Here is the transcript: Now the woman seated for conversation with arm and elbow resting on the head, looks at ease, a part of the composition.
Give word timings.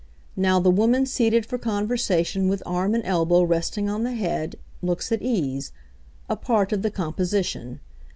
Now 0.35 0.59
the 0.59 0.71
woman 0.71 1.05
seated 1.05 1.45
for 1.45 1.59
conversation 1.59 2.47
with 2.47 2.63
arm 2.65 2.95
and 2.95 3.05
elbow 3.05 3.43
resting 3.43 3.87
on 3.87 4.01
the 4.01 4.13
head, 4.13 4.55
looks 4.81 5.11
at 5.11 5.21
ease, 5.21 5.71
a 6.27 6.35
part 6.35 6.73
of 6.73 6.81
the 6.81 6.89
composition. 6.89 7.81